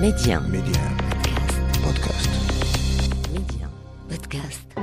[0.00, 0.40] Média.
[0.40, 0.82] Média.
[1.84, 2.30] Podcast.
[3.34, 3.66] Média.
[4.10, 4.78] Podcast.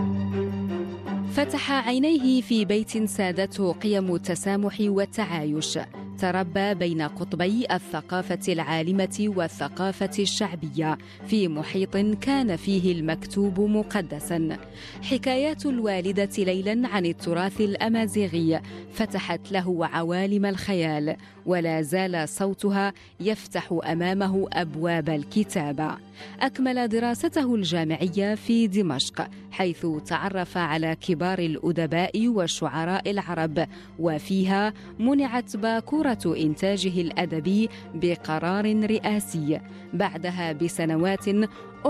[1.35, 5.79] فتح عينيه في بيت سادته قيم التسامح والتعايش
[6.23, 10.97] تربى بين قطبي الثقافة العالمة والثقافة الشعبية
[11.27, 14.57] في محيط كان فيه المكتوب مقدسا.
[15.01, 18.61] حكايات الوالدة ليلا عن التراث الأمازيغي
[18.93, 21.15] فتحت له عوالم الخيال
[21.45, 25.97] ولا زال صوتها يفتح أمامه أبواب الكتابة.
[26.39, 33.67] أكمل دراسته الجامعية في دمشق حيث تعرف على كبار الأدباء والشعراء العرب
[33.99, 39.59] وفيها منعت باكورة إنتاجه الأدبي بقرار رئاسي
[39.93, 41.29] بعدها بسنوات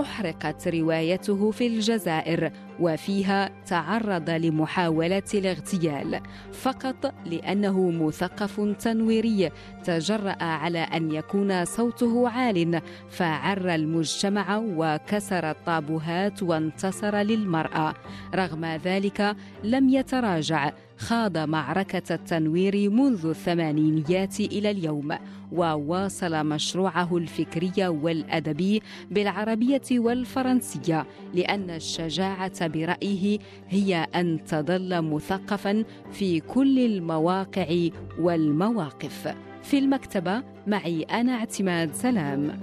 [0.00, 6.20] أحرقت روايته في الجزائر وفيها تعرض لمحاولة الاغتيال.
[6.52, 9.50] فقط لأنه مثقف تنويري
[9.84, 12.80] تجرأ على أن يكون صوته عال
[13.10, 17.94] فعر المجتمع وكسر الطابوهات وانتصر للمرأة.
[18.34, 25.16] رغم ذلك لم يتراجع خاض معركة التنوير منذ الثمانينيات إلى اليوم
[25.52, 36.78] وواصل مشروعه الفكري والأدبي بالعربية والفرنسية لأن الشجاعة برأيه هي أن تظل مثقفا في كل
[36.78, 39.34] المواقع والمواقف.
[39.62, 42.60] في المكتبة معي أنا اعتماد سلام.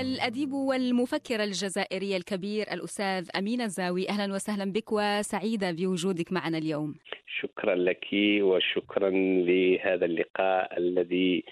[0.00, 6.94] الأديب والمفكر الجزائري الكبير الأستاذ أمين الزاوي أهلا وسهلا بك وسعيدة بوجودك معنا اليوم.
[7.40, 8.06] شكرا لك
[8.40, 9.10] وشكرا
[9.46, 11.44] لهذا اللقاء الذي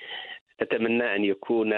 [0.62, 1.70] نتمنى أن يكون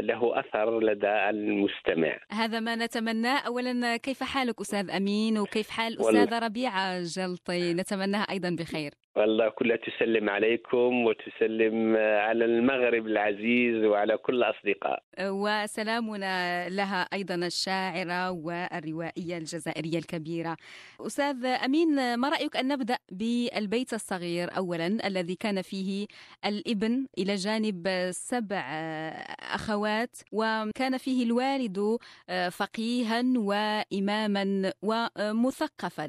[0.00, 2.18] له أثر لدى المستمع.
[2.30, 8.50] هذا ما نتمناه أولا كيف حالك أستاذ أمين؟ وكيف حال أستاذة ربيعة جلطي؟ نتمناها أيضا
[8.50, 8.92] بخير.
[9.16, 18.30] والله كلها تسلم عليكم وتسلم على المغرب العزيز وعلى كل الأصدقاء وسلامنا لها أيضا الشاعرة
[18.30, 20.56] والروائية الجزائرية الكبيرة.
[21.00, 26.06] أستاذ أمين ما رأيك أن نبدأ بالبيت الصغير أولا الذي كان فيه
[26.46, 28.62] الإبن إلى جانب سبع
[29.54, 31.98] أخوات وكان فيه الوالد
[32.50, 36.08] فقيها وإماما ومثقفا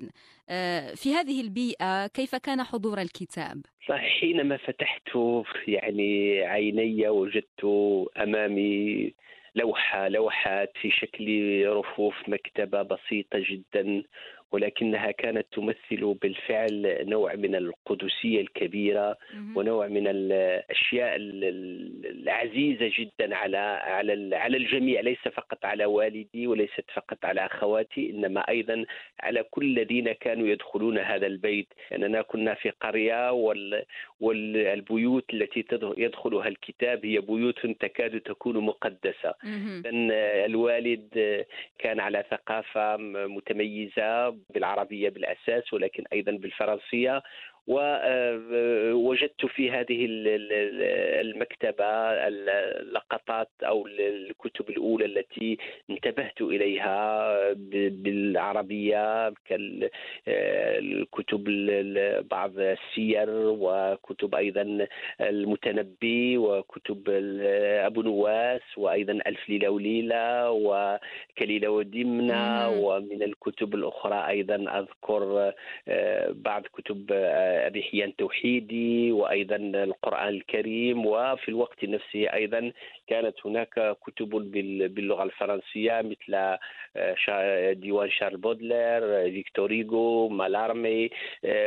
[0.96, 5.10] في هذه البيئة كيف كان حضور الكتاب؟ صحيح حينما فتحت
[5.68, 7.66] يعني عيني وجدت
[8.18, 9.14] أمامي
[9.56, 11.26] لوحة لوحات في شكل
[11.68, 14.04] رفوف مكتبة بسيطة جدا
[14.54, 19.18] ولكنها كانت تمثل بالفعل نوع من القدسية الكبيرة
[19.56, 27.26] ونوع من الأشياء العزيزة جدا على على على الجميع ليس فقط على والدي وليست فقط
[27.26, 28.86] على أخواتي إنما أيضا
[29.20, 31.68] على كل الذين كانوا يدخلون هذا البيت.
[31.92, 33.84] لاننا كنا في قرية وال
[34.20, 35.66] والبيوت التي
[35.98, 39.34] يدخلها الكتاب هي بيوت تكاد تكون مقدسة.
[40.46, 41.46] الوالد
[41.80, 42.98] كان على ثقافة
[43.28, 47.22] متميزة بالعربية بالأساس ولكن أيضا بالفرنسية.
[47.68, 50.06] ووجدت في هذه
[51.22, 51.86] المكتبة
[52.28, 55.58] اللقطات أو الكتب الأولى التي
[55.90, 57.38] انتبهت إليها
[57.90, 61.44] بالعربية كالكتب
[62.32, 64.88] بعض السير وكتب أيضا
[65.22, 67.04] المتنبي وكتب
[67.86, 75.54] أبو نواس وأيضا ألف ليلة وليلة وكليلة ودمنة ومن الكتب الأخرى أيضا أذكر
[76.34, 77.12] بعض كتب
[77.54, 82.72] أبي حيان توحيدي وأيضا القرآن الكريم وفي الوقت نفسه أيضا
[83.08, 84.30] كانت هناك كتب
[84.94, 86.58] باللغة الفرنسية مثل
[87.82, 91.10] ديوان شارل بودلر فيكتور إيغو مالارمي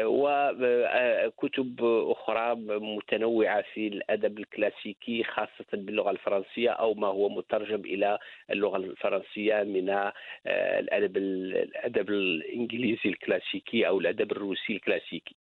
[0.04, 8.18] وكتب أخرى متنوعة في الأدب الكلاسيكي خاصة باللغة الفرنسية أو ما هو مترجم إلى
[8.50, 10.10] اللغة الفرنسية من
[10.46, 15.34] الأدب الأدب الإنجليزي الكلاسيكي أو الأدب الروسي الكلاسيكي.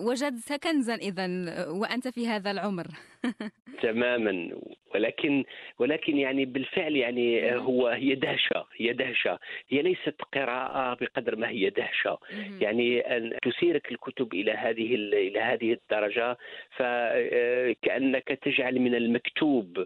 [0.00, 1.26] وجدت كنزا اذا
[1.68, 2.86] وأنت في هذا العمر.
[3.82, 4.50] تماما.
[4.94, 5.44] ولكن
[5.78, 9.38] ولكن يعني بالفعل يعني هو هي دهشة هي دهشة.
[9.68, 12.18] هي ليست قراءة بقدر ما هي دهشة.
[12.60, 16.38] يعني أن تثيرك الكتب إلى هذه إلى هذه الدرجة
[16.76, 19.78] فكانك تجعل من المكتوب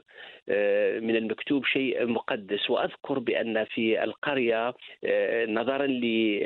[1.00, 2.70] من المكتوب شيء مقدس.
[2.70, 4.74] وأذكر بأن في القرية
[5.48, 5.86] نظرا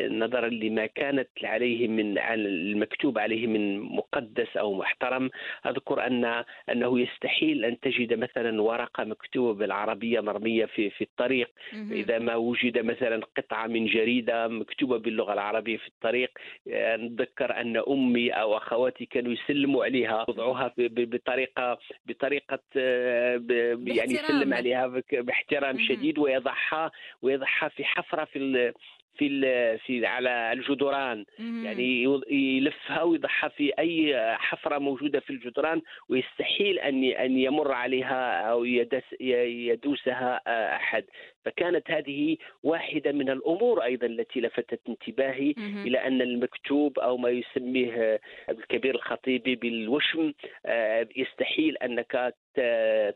[0.09, 5.31] نظرا لما كانت عليه من المكتوب عليه من مقدس أو محترم
[5.67, 6.45] أذكر أن
[6.83, 11.51] أنه يستحيل أن تجد مثلا ورقة مكتوبة بالعربية مرمية في في الطريق.
[11.93, 16.31] إذا ما وجد مثلا قطعة من جريدة مكتوبة باللغة العربية في الطريق
[16.69, 25.79] نتذكر أن أمي أو أخواتي كانوا يسلموا عليها وضعوها بطريقة بطريقة يعني يسلم عليها باحترام
[25.79, 26.91] شديد ويضعها
[27.23, 28.73] ويضعها في حفرة في
[29.17, 31.25] في في على الجدران.
[31.65, 38.65] يعني يلفها ويضعها في أي حفرة موجودة في الجدران ويستحيل أن أن يمر عليها أو
[38.65, 40.41] يدس يدوسها
[40.77, 41.05] أحد.
[41.45, 45.55] فكانت هذه واحدة من الأمور أيضا التي لفتت انتباهي
[45.87, 50.33] إلى أن المكتوب أو ما يسميه الكبير الخطيبي بالوشم
[50.67, 52.35] آه، يستحيل أنك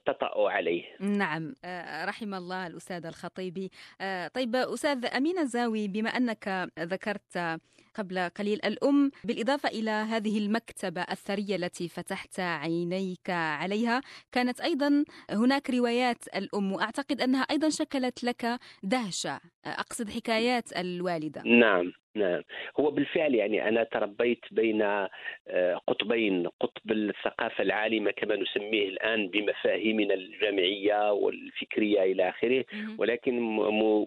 [0.06, 0.84] تطأ عليه.
[1.00, 1.54] نعم.
[1.64, 7.58] آه، رحم الله الأستاذ الخطيبي آه، طيب أستاذ أمين الزاوي بما أنك ذكرت
[7.94, 14.00] قبل قليل الأم بالإضافة إلى هذه المكتبة الثرية التي فتحت عينيك عليها
[14.32, 19.40] كانت أيضا هناك روايات الأم وأعتقد أنها أيضا شكلت لك دهشة.
[19.64, 21.42] أقصد حكايات الوالدة.
[21.42, 21.92] نعم.
[22.16, 22.42] نعم.
[22.80, 30.14] هو بالفعل يعني أنا تربيت بين آه، قطبين قطب الثقافة العالمة كما نسميه الآن بمفاهيمنا
[30.14, 32.64] الجامعية والفكرية إلى آخره
[32.98, 33.40] ولكن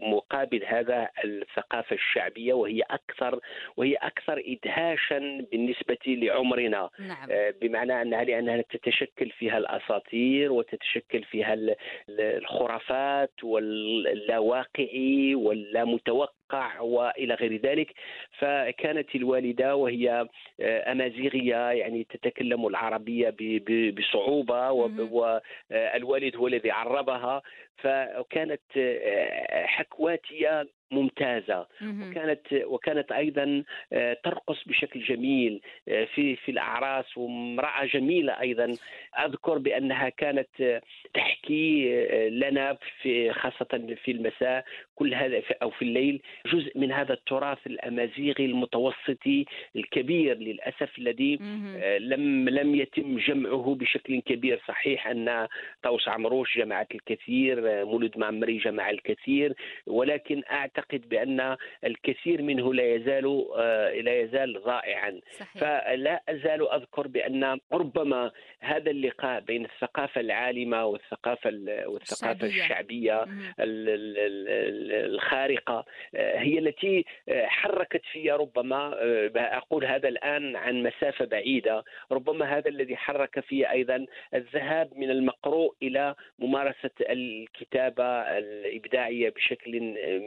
[0.01, 3.39] مقابل هذا الثقافة الشعبية وهي أكثر
[3.77, 6.89] وهي أكثر إدهاشا بالنسبة لعمرنا.
[6.99, 7.27] نعم.
[7.31, 11.57] آه، بمعنى أنها لأنها تتشكل فيها الأساطير وتتشكل فيها
[12.09, 17.93] الخرافات واللاواقعي واللامتوقع القاع وإلى غير ذلك.
[18.37, 20.27] فكانت الوالدة وهي
[20.61, 23.35] آه، أمازيغية يعني تتكلم العربية
[23.91, 27.41] بصعوبة والوالد هو الذي عربها.
[27.77, 31.67] فكانت آه، حكواتية ممتازة.
[31.81, 33.63] وكانت وكانت أيضا
[33.93, 37.17] آه، ترقص بشكل جميل في في الأعراس.
[37.17, 38.75] وامرأة جميلة أيضا.
[39.19, 40.81] أذكر بأنها كانت
[41.13, 41.89] تحكي
[42.29, 44.65] لنا في خاصة في المساء.
[44.99, 51.35] كل هذا أو في الليل جزء من هذا التراث الأمازيغي المتوسطي الكبير للأسف الذي
[51.99, 54.61] لم لم يتم جمعه بشكل كبير.
[54.67, 55.47] صحيح أن
[55.83, 59.53] طوس عمروش جمعت الكثير مولد معمري جمع الكثير
[59.87, 65.57] ولكن أعتقد بأن الكثير منه لا يزال آه، لا يزال ضائعا صحيح.
[65.57, 71.49] فلا أزال أذكر بأن ربما هذا اللقاء بين الثقافة العالمة والثقافة
[71.85, 73.25] والثقافة الشعبية, الشعبية
[74.91, 78.93] الخارقة آه، هي التي آه، حركت في ربما
[79.35, 85.75] أقول هذا الآن عن مسافة بعيدة ربما هذا الذي حرك في أيضا الذهاب من المقروء
[85.83, 88.03] إلى ممارسة الكتابة
[88.37, 89.79] الإبداعية بشكل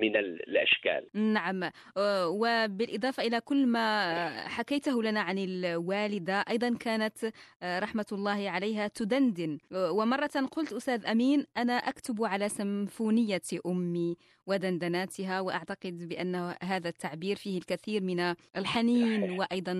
[0.03, 1.07] من الأشكال.
[1.15, 1.71] نعم.
[1.97, 7.19] آه، وبالإضافة إلى كل ما حكيته لنا عن الوالدة أيضا كانت
[7.63, 9.59] آه، رحمة الله عليها تدندن.
[9.73, 14.17] آه، ومرة قلت أستاذ أمين أنا أكتب على سمفونية أمي.
[14.47, 19.39] ودندناتها وأعتقد بأن هذا التعبير فيه الكثير من الحنين صحيح.
[19.39, 19.73] وأيضا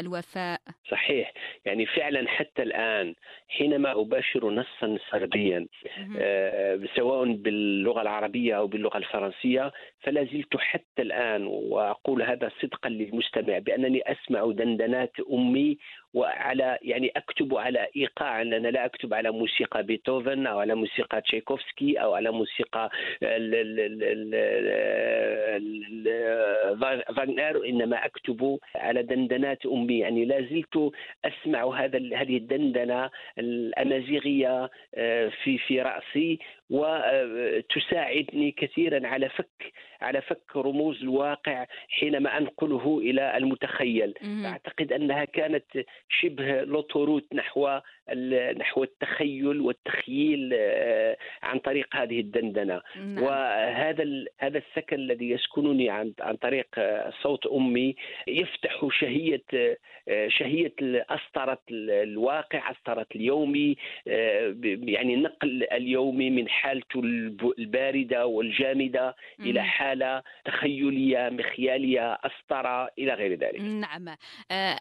[0.00, 0.60] الوفاء.
[0.90, 1.32] صحيح.
[1.64, 3.14] يعني فعلا حتى الآن
[3.48, 5.66] حينما أباشر نصا سرديا
[6.18, 13.58] آه سواء باللغة العربية أو باللغة الفرنسية فلا زلت حتى الآن وأقول هذا صدقا للمستمع
[13.58, 15.78] بأنني أسمع دندنات أمي
[16.14, 21.20] وعلى يعني أكتب على إيقاع ان أنا لا أكتب على موسيقى بيتهوفن أو على موسيقى
[21.20, 22.90] تشايكوفسكي أو على موسيقى
[27.16, 29.98] فاغنر إنما أكتب على دندنات أمي.
[29.98, 30.92] يعني لا زلت
[31.24, 36.38] أسمع هذا هذه الدندنة الامازيغيه آه، في في رأسي
[36.70, 44.14] وتساعدني كثيرا على فك على فك رموز الواقع حينما أنقله إلى المتخيل.
[44.44, 45.64] أعتقد أنها كانت
[46.08, 47.80] شبه لوتوروت نحو
[48.56, 52.82] نحو التخيل والتخييل آه، عن طريق هذه الدندنة.
[52.96, 53.22] نعم.
[53.22, 57.94] وهذا هذا السكن الذي يسكنني عن عن طريق آه، صوت أمي
[58.26, 59.42] يفتح شهية
[60.08, 63.76] آه، شهية اسطره الواقع أسطرة اليومي
[64.06, 67.00] يعني نقل اليومي من حالته
[67.58, 69.87] الباردة والجامدة إلى حالة
[70.44, 73.60] تخيلية مخياليه أسطرة إلى غير ذلك.
[73.60, 74.16] نعم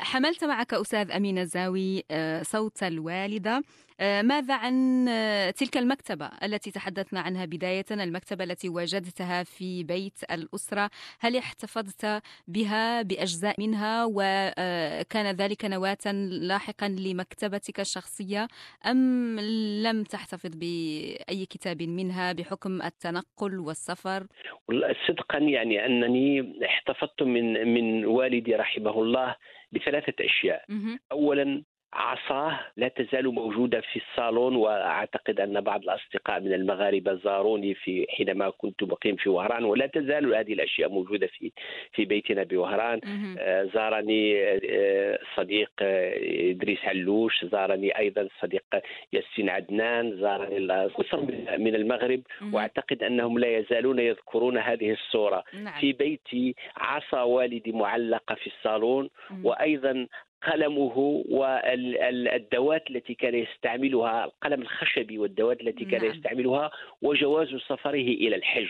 [0.02, 2.04] حملت معك أستاذ امين الزاوي
[2.42, 3.62] صوت الواقع الوالدة آه،
[4.00, 10.90] ماذا عن آه، تلك المكتبة التي تحدثنا عنها بداية المكتبة التي وجدتها في بيت الأسرة؟
[11.20, 16.12] هل احتفظت بها بأجزاء منها؟ وكان آه، ذلك نواة
[16.42, 18.48] لاحقا لمكتبتك الشخصية؟
[18.86, 19.40] أم
[19.84, 24.28] لم تحتفظ بأي كتاب منها بحكم التنقل والسفر؟
[25.08, 29.36] صدقا يعني أنني احتفظت من من والدي رحمه الله
[29.72, 30.66] بثلاثة أشياء.
[31.12, 31.64] أولا
[31.94, 38.50] عصاه لا تزال موجودة في الصالون وأعتقد أن بعض الأصدقاء من المغاربة زاروني في حينما
[38.50, 41.52] كنت مقيم في وهران ولا تزال هذه الأشياء موجودة في
[41.94, 43.00] في بيتنا بوهران.
[43.40, 48.64] آه، زارني آه، صديق آه، إدريس علوش زارني أيضا صديق
[49.14, 51.22] ياسين عدنان زارني الأسر
[51.58, 52.22] من المغرب.
[52.54, 55.44] وأعتقد أنهم لا يزالون يذكرون هذه الصورة.
[55.54, 55.80] نعم.
[55.80, 59.10] في بيتي عصا والدي معلقة في الصالون
[59.44, 60.08] وأيضا
[60.48, 66.12] قلمه والدوات التي كان يستعملها القلم الخشبي والدوات التي كان نعم.
[66.12, 68.70] يستعملها وجواز سفره إلى الحج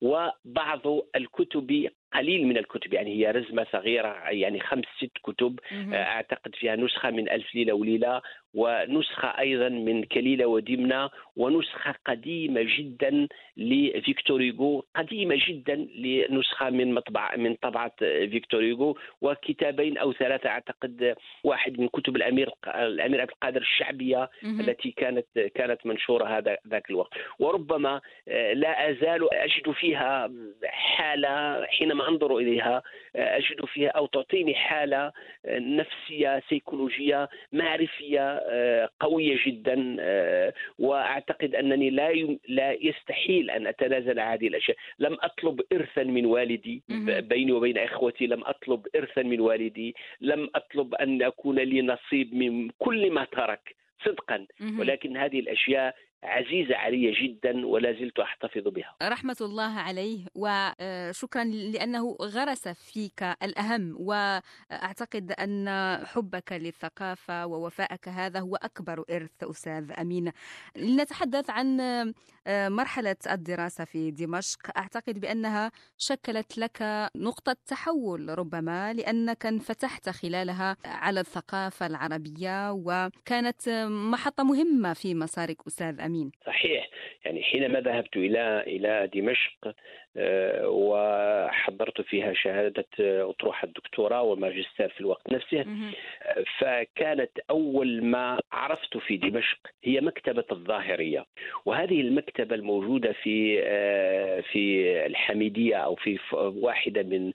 [0.00, 0.82] وبعض
[1.16, 5.60] الكتب قليل من الكتب يعني هي رزمة صغيرة يعني خمس ست كتب.
[5.94, 8.22] أعتقد فيها نسخة من ألف ليلة وليلة
[8.54, 17.36] ونسخة أيضا من كليلة ودمنة ونسخة قديمة جدا لفيكتور هيغو قديمة جدا لنسخة من مطبع
[17.36, 21.14] من طبعة فيكتور هيغو وكتابين أو ثلاثة أعتقد
[21.44, 27.12] واحد من كتب الأمير الأمير عبد القادر الشعبية التي كانت كانت منشورة هذا ذاك الوقت.
[27.38, 30.30] وربما آه، لا أزال أجد فيها
[30.64, 32.82] حالة حينما انظر إليها
[33.16, 35.12] آه، اجد فيها أو تعطيني حالة
[35.46, 39.96] آه، نفسية سيكولوجية معرفية آه، قوية جدا
[40.78, 44.76] وأعتقد أنني لا لا يستحيل أن أتنازل عن هذه الأشياء.
[44.98, 46.82] لم أطلب ارثا من والدي
[47.20, 52.70] بيني وبين إخوتي لم أطلب ارثا من والدي لم أطلب أن يكون لي نصيب من
[52.78, 54.46] كل ما ترك صدقا.
[54.78, 58.96] ولكن هذه الأشياء عزيزة علي جدا ولا زلت أحتفظ بها.
[59.02, 65.68] رحمة الله عليه وشكرا لأنه غرس فيك الأهم وأعتقد أن
[66.06, 70.32] حبك للثقافة ووفائك هذا هو أكبر إرث أستاذ أمين.
[70.76, 71.76] لنتحدث عن
[72.48, 74.78] مرحلة الدراسة في دمشق.
[74.78, 84.42] أعتقد بأنها شكلت لك نقطة تحول ربما لأنك انفتحت خلالها على الثقافة العربية وكانت محطة
[84.44, 86.09] مهمة في مسارك أستاذ أمين.
[86.46, 86.88] صحيح.
[87.24, 89.74] يعني حينما ذهبت إلى إلى دمشق
[90.64, 95.64] وحضرت فيها شهادة أطروحة الدكتوراه والماجستير في الوقت نفسه.
[96.58, 101.26] فكانت أول ما عرفت في دمشق هي مكتبة الظاهرية.
[101.64, 107.32] وهذه المكتبة الموجودة في آه، في الحميدية أو في واحدة من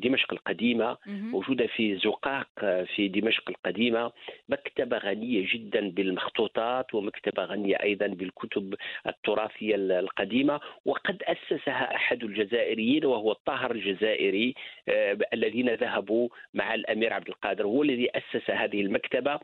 [0.00, 2.48] دمشق القديمة موجودة في زقاق
[2.94, 4.12] في دمشق القديمة.
[4.48, 8.74] مكتبة غنية جدا بالمخطوطات ومكتبة غنية أيضا بالكتب
[9.06, 10.60] التراثية القديمة.
[10.84, 14.54] وقد أسس أسسها أحد الجزائريين وهو الطاهر الجزائري
[14.88, 17.64] آه، الذين ذهبوا مع الأمير عبد القادر.
[17.64, 19.38] هو الذي أسس هذه المكتبة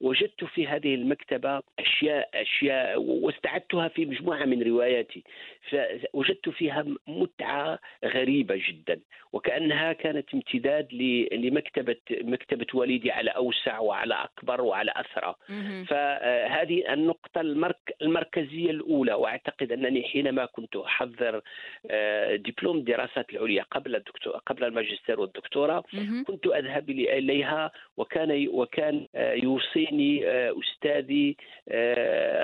[0.00, 5.24] ووجدت في هذه المكتبة أشياء أشياء واستعدتها في مجموعة من رواياتي.
[5.70, 9.00] فوجدت فيها متعة غريبة جدا
[9.32, 10.88] وكأنها كانت امتداد
[11.32, 15.34] لمكتبة مكتبة والدي على أوسع وعلى أكبر وعلى أثرى
[15.84, 17.40] فهذه النقطة
[18.02, 21.07] المركزية الأولى وأعتقد أنني حينما كنت أحضر
[21.90, 25.84] آه، دبلوم الدراسات العليا قبل الدكتور قبل الماجستير والدكتوراه.
[26.26, 31.36] كنت أذهب إليها وكان وكان آه، يوصيني آه، أستاذي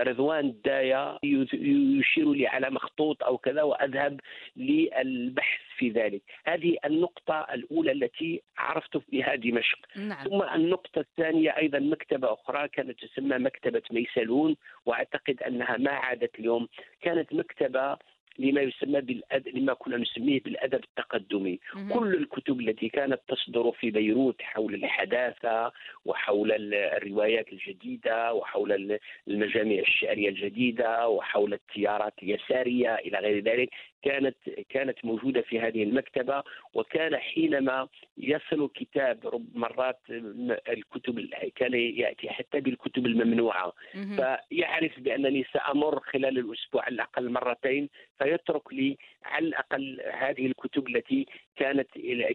[0.09, 4.21] رضوان الدايا يشير لي على مخطوط أو كذا وأذهب
[4.57, 6.23] للبحث في ذلك.
[6.45, 9.79] هذه النقطة الأولى التي عرفت بها دمشق.
[9.97, 10.25] نعم.
[10.25, 14.57] ثم النقطة الثانية أيضا مكتبة أخرى كانت تسمى مكتبة ميسلون
[14.87, 16.69] وأعتقد أنها ما عادت اليوم.
[17.03, 17.97] كانت مكتبة
[18.39, 19.49] لما يسمى بالأد...
[19.49, 21.93] لما كنا نسميه بالأدب التقدمي مم.
[21.95, 25.73] كل الكتب التي كانت تصدر في بيروت حول الحداثة
[26.05, 28.99] وحول الروايات الجديدة وحول
[29.29, 33.71] المجامع الشعرية الجديدة وحول التيارات اليسارية إلى غير ذلك
[34.05, 34.37] كانت
[34.69, 36.43] كانت موجودة في هذه المكتبة
[36.75, 40.01] وكان حينما يصل كتاب مرات
[40.69, 43.73] الكتب كان يأتي حتى بالكتب الممنوعة.
[43.93, 51.27] فيعرف بأنني سأمر خلال الأسبوع على الأقل مرتين فيترك لي على الأقل هذه الكتب التي
[51.57, 51.89] كانت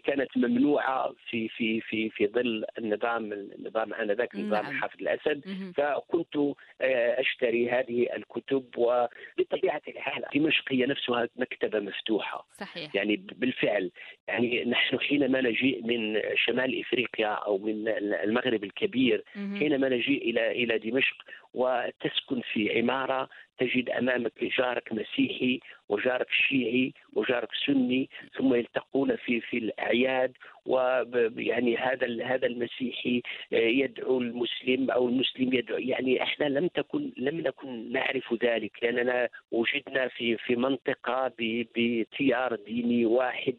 [0.04, 4.74] كانت ممنوعة في في في في ظل النظام النظام آنذاك نظام نعم.
[4.82, 5.42] حافظ الأسد.
[5.76, 6.36] فكنت
[6.82, 12.48] آه، أشتري هذه الكتب وبطبيعة الحال دمشق هي نفسها مكتبة مفتوحة.
[12.54, 12.96] صحيح.
[12.96, 13.92] يعني بالفعل
[14.28, 17.88] يعني نحن حينما نجيء من شمال إفريقيا أو من
[18.24, 21.16] المغرب الكبير حينما نجيء إلى إلى دمشق
[21.54, 29.58] وتسكن في عمارة تجد أمامك جارك مسيحي وجارك شيعي وجارك سني ثم يلتقون في في
[29.58, 30.34] الأعياد
[30.66, 37.92] ويعني هذا هذا المسيحي يدعو المسلم أو المسلم يدعو يعني إحنا لم تكن لم نكن
[37.92, 43.56] نعرف ذلك لأننا وجدنا في في منطقة بتيار ديني واحد.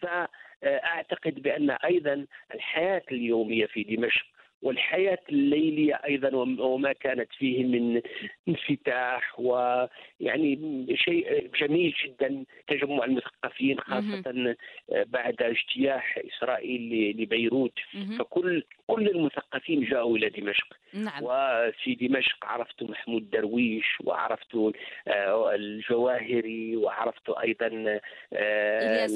[0.64, 4.26] اعتقد بأن أيضا الحياة اليومية في دمشق
[4.62, 8.00] والحياة الليلية أيضا وما كانت فيه من
[8.48, 14.56] انفتاح ويعني شيء جميل جدا تجمع المثقفين خاصة
[15.06, 17.78] بعد اجتياح إسرائيل لبيروت.
[18.18, 20.66] فكل كل المثقفين جاءوا إلى دمشق.
[20.92, 21.22] نعم.
[21.22, 24.54] وفي دمشق عرفت محمود درويش وعرفت
[25.08, 28.00] آه، الجواهري وعرفت أيضا
[28.32, 29.06] آه،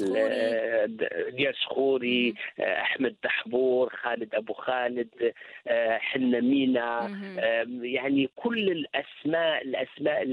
[1.29, 2.33] إلياس خوري.
[2.59, 5.33] آه، أحمد دحبور خالد أبو خالد
[5.97, 7.09] حنا مينا
[7.81, 10.23] يعني كل الأسماء الأسماء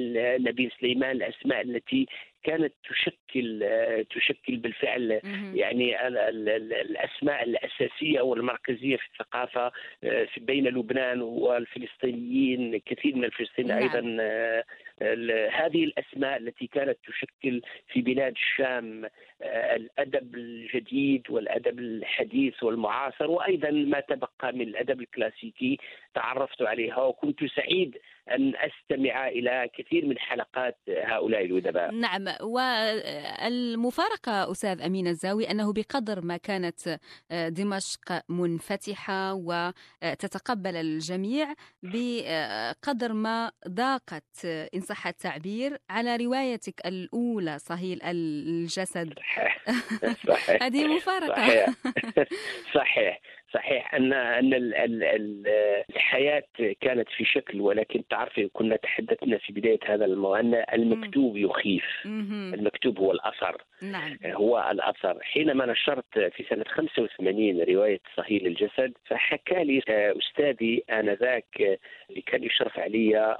[0.42, 2.06] نبيل سليمان الأسماء التي
[2.44, 3.66] كانت تشكل
[4.10, 5.20] تشكل بالفعل
[5.54, 9.72] يعني الأسماء الأساسية والمركزية في الثقافة
[10.04, 13.82] آه، بين لبنان والفلسطينيين كثير من الفلسطينيين نعم.
[13.82, 14.64] أيضا آه،
[15.52, 19.04] هذه الأسماء التي كانت تشكل في بلاد الشام
[19.42, 25.78] آه، الأدب الجديد والأدب الحديث والمعاصر وأيضا ما تبقى من الأدب الكلاسيكي
[26.14, 27.98] تعرفت عليها وكنت سعيد
[28.30, 31.90] أن أستمع إلى كثير من حلقات هؤلاء الأدباء.
[31.94, 32.24] نعم
[33.42, 36.98] والمفارقة أستاذ امين الزاوي أنه بقدر ما كانت
[37.32, 49.14] دمشق منفتحة وتتقبل الجميع بقدر ما ضاقت إن صح التعبير على روايتك الأولى صهيل الجسد.
[49.18, 50.62] صحيح.
[50.62, 51.36] هذه مفارقة.
[51.36, 51.68] صحيح.
[52.74, 53.20] صحيح.
[53.54, 54.50] صحيح أن أن
[55.90, 56.42] الحياة
[56.80, 61.84] كانت في شكل ولكن تعرفي كنا تحدثنا في بداية هذا الموضوع ان المكتوب يخيف.
[62.54, 63.62] المكتوب هو الأثر.
[63.82, 64.16] نعم.
[64.24, 65.18] هو الأثر.
[65.22, 69.82] حينما نشرت في سنة 85 رواية صهيل الجسد فحكى لي
[70.18, 71.78] أستاذي آنذاك
[72.10, 73.36] اللي كان يشرف علي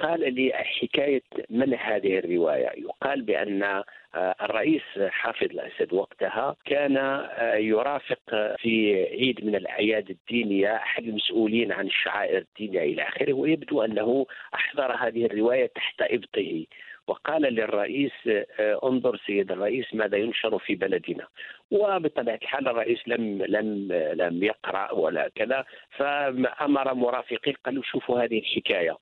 [0.00, 3.82] قال لي حكاية من هذه الرواية؟ يقال بأن
[4.14, 8.20] الرئيس حافظ الأسد وقتها كان آه، يرافق
[8.58, 14.92] في عيد من الأعياد الدينية أحد المسؤولين عن الشعائر الدينيه إلى آخره ويبدو أنه أحضر
[14.92, 16.66] هذه الرواية تحت إبطه.
[17.06, 18.12] وقال للرئيس
[18.60, 21.26] آه، انظر سيد الرئيس ماذا ينشر في بلدنا.
[21.72, 28.96] وبطبيعه الحال الرئيس لم لم لم يقرأ ولا كذا فأمر مرافقيه قالوا شوفوا هذه الحكاية.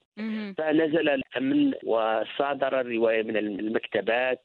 [0.59, 4.45] فنزل الأمن وصادر الرواية من المكتبات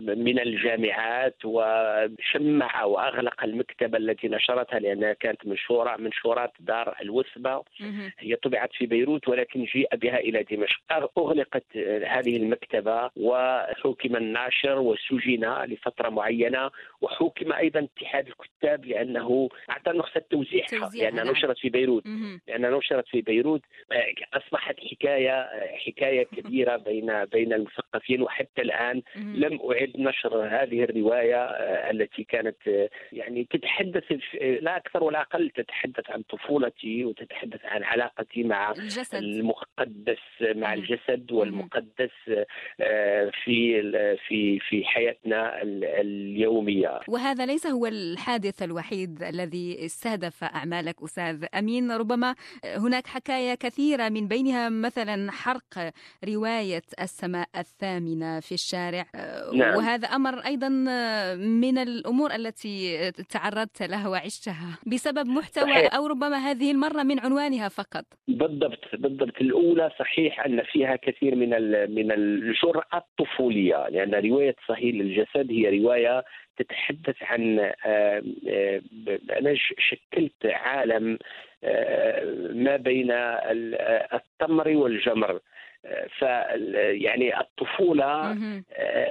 [0.00, 7.62] من الجامعات وشمع وأغلق المكتبة التي نشرتها لأنها كانت منشوره منشورات دار الوثبة.
[8.18, 10.80] هي طبعت في بيروت ولكن جيء بها إلى دمشق.
[11.18, 16.70] أغلقت هذه المكتبة وحكم الناشر وسجن لفترة معينة
[17.00, 21.32] وحكم أيضا اتحاد الكتاب لأنه أعطى رخصه توزيعها لأنها نعم.
[21.34, 22.06] نشرت في بيروت.
[22.48, 23.62] لأنها نشرت في بيروت.
[24.34, 25.48] أصبحت حكاية
[25.86, 27.81] حكاية كبيرة بين بين المثقفين
[28.20, 34.04] وحتى الآن لم أعد نشر هذه الرواية آه، التي كانت آه، يعني تتحدث
[34.60, 39.14] لا أكثر ولا أقل تتحدث عن طفولتي وتتحدث عن علاقتي مع الجسد.
[39.14, 42.10] المقدس مع الجسد والمقدس
[42.80, 43.82] آه، في
[44.28, 47.00] في في حياتنا اليومية.
[47.08, 51.92] وهذا ليس هو الحادث الوحيد الذي استهدف أعمالك أستاذ أمين.
[51.92, 55.92] ربما هناك حكايه كثيرة من بينها مثلا حرق
[56.28, 57.48] رواية السماء
[57.82, 59.06] الثامنة في الشارع.
[59.54, 59.76] نعم.
[59.76, 60.68] وهذا أمر أيضا
[61.36, 64.78] من الأمور التي تعرضت لها وعشتها.
[64.86, 65.94] بسبب محتوى صحيح.
[65.94, 68.04] أو ربما هذه المرة من عنوانها فقط.
[68.28, 69.40] بالضبط بالضبط.
[69.40, 71.50] الأولى صحيح أن فيها كثير من
[71.94, 76.24] من الجرأة الطفولية لأن رواية صهيل الجسد هي رواية
[76.56, 77.58] تتحدث عن
[79.38, 81.18] أنا شكلت عالم
[82.54, 83.10] ما بين
[84.12, 85.40] التمر والجمر.
[86.18, 86.22] ف
[86.76, 88.36] يعني الطفولة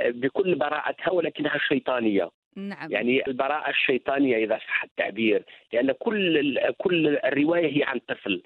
[0.08, 2.30] بكل براءتها ولكنها شيطانية.
[2.56, 2.92] نعم.
[2.92, 8.44] يعني البراءة الشيطانية إذا صح التعبير لأن كل كل الرواية هي عن طفل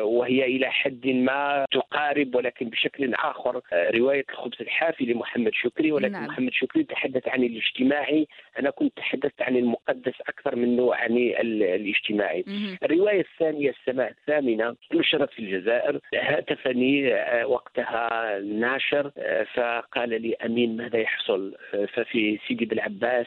[0.00, 6.26] وهي إلى حد ما تقارب ولكن بشكل آخر رواية الخبز الحافي لمحمد شكري ولكن نعم.
[6.26, 8.26] محمد شكري تحدث عن الاجتماعي
[8.58, 12.44] أنا كنت تحدثت عن المقدس أكثر منه عن الاجتماعي
[12.82, 20.76] الرواية الثانية السماء الثامنة نشرت في الجزائر هاتفني آه، وقتها ناشر آه، فقال لي أمين
[20.76, 23.26] ماذا يحصل آه، ففي سيدي بالعباس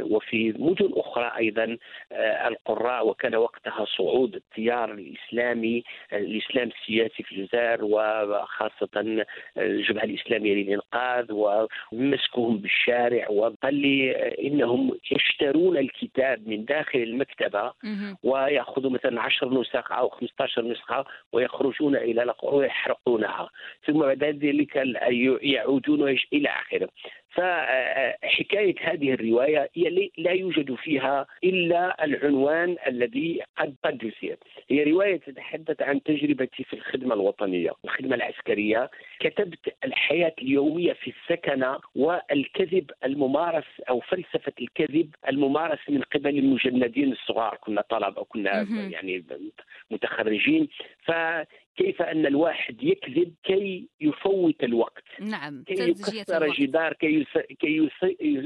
[0.00, 1.76] وفي مدن أخرى أيضا
[2.12, 9.24] آه، القراء وكان وقتها صعود التيار الإسلامي الإسلام السياسي في الجزائر وخاصة
[9.58, 11.26] الجبهة الإسلامية للإنقاذ
[11.92, 14.12] ومسكهم بالشارع وقال لي
[14.46, 17.72] إنهم يشترون الكتاب من داخل المكتبة
[18.22, 23.50] ويأخذوا مثلا 10 نسخ أو 15 نسخة ويخرجون إلى القرى ويحرقونها.
[23.86, 24.76] ثم بعد ذلك
[25.42, 26.88] يعودون إلى آخره.
[27.30, 34.12] فحكاية هذه الرواية هي لا يوجد فيها إلا العنوان الذي قد قد
[34.70, 38.90] هي رواية تتحدث عن تجربتي في الخدمة الوطنية الخدمة العسكرية.
[39.20, 47.58] كتبت الحياة اليومية في السكنة والكذب الممارس أو فلسفة الكذب الممارس من قبل المجندين الصغار.
[47.60, 49.24] كنا طلبة كنا يعني
[49.90, 50.68] متخرجين.
[51.02, 51.12] ف
[51.76, 57.26] كيف أن الواحد يكذب كي يفوت الوقت؟ نعم كي يكسر جدار كي
[57.60, 57.90] كي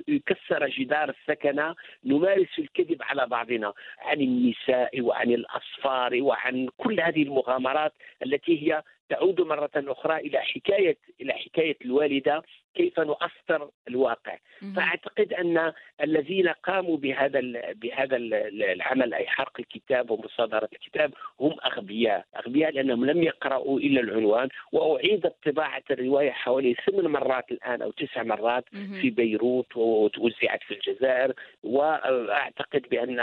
[0.08, 7.92] يكسر جدار السكنة نمارس الكذب على بعضنا عن النساء وعن الأصفار وعن كل هذه المغامرات
[8.26, 12.42] التي هي تعود مرة أخرى إلى حكاية إلى حكاية الوالدة.
[12.74, 14.38] كيف نؤثر الواقع.
[14.76, 17.40] فأعتقد أن الذين قاموا بهذا
[17.72, 22.24] بهذا العمل أي حرق الكتاب ومصادرة الكتاب هم أغبياء.
[22.36, 24.48] أغبياء لأنهم لم يقرأوا إلا العنوان.
[24.72, 28.64] وأعيدت طباعة الرواية حوالي ثمان مرات الآن أو تسع مرات
[29.00, 31.32] في بيروت وتوزعت في الجزائر.
[31.62, 33.20] وأعتقد بأن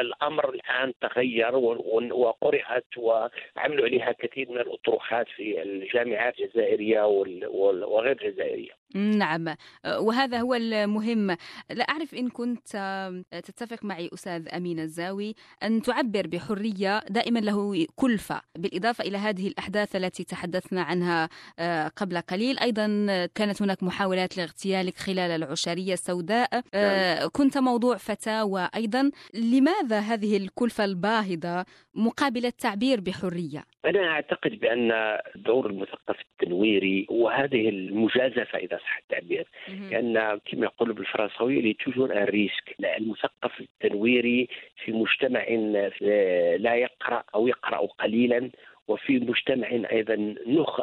[0.00, 8.77] الأمر الآن تغير وقرأت وعملوا عليها كثير من الأطروحات في الجامعات الجزائرية وغير الجزائرية.
[8.94, 9.54] نعم.
[9.86, 11.36] وهذا هو المهم.
[11.70, 12.68] لا أعرف إن كنت
[13.30, 19.96] تتفق معي أستاذ أمين الزاوي أن تعبر بحرية دائما له كلفة بالإضافة إلى هذه الأحداث
[19.96, 22.58] التي تحدثنا عنها آه، قبل قليل.
[22.58, 22.86] أيضا
[23.34, 26.62] كانت هناك محاولات لاغتيالك خلال العشرية السوداء.
[26.74, 27.28] نعم.
[27.32, 29.10] كنت موضوع فتاوى أيضا.
[29.34, 38.58] لماذا هذه الكلفة الباهظة مقابل التعبير بحرية؟ أنا أعتقد بأن دور المثقف التنويري وهذه المجازفة
[38.58, 39.46] إذا صح التعبير
[39.90, 44.48] لأن كما يقولوا بالفرنساوية il y a toujours un risque المثقف التنويري
[44.84, 45.44] في مجتمع
[46.58, 48.50] لا يقرأ أو يقرأ قليلا
[48.88, 50.34] وفي مجتمع أيضا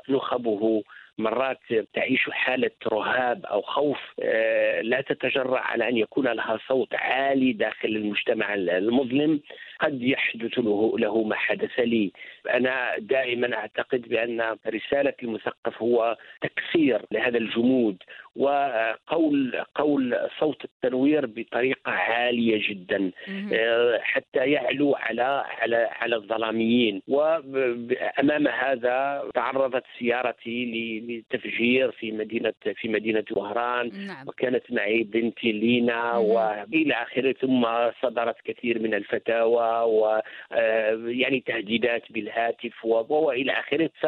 [0.10, 0.84] نخبه
[1.18, 1.60] مرات
[1.94, 7.90] تعيش حالة رهاب أو خوف آه، لا تتجرأ على أن يكون لها صوت عالي داخل
[7.90, 9.42] المجتمع المظلم.
[9.80, 12.12] قد يحدث له, له ما حدث لي.
[12.50, 17.98] أنا دائما أعتقد بأن رسالة المثقف هو تكسير لهذا الجمود
[18.36, 23.12] وقول قول صوت التنوير بطريقة عالية جدا
[23.54, 27.02] آه، حتى يعلو على على على الظلاميين.
[27.08, 30.66] وأمام هذا تعرضت سيارتي
[31.10, 34.06] لتفجير في مدينه في مدينة وهران.
[34.08, 34.28] نعم.
[34.28, 37.68] وكانت معي بنتي لينا وإلى آخره ثم
[38.02, 43.90] صدرت كثير من الفتاوى و آه، يعني تهديدات بالهاتف والى آخره.
[44.02, 44.06] ف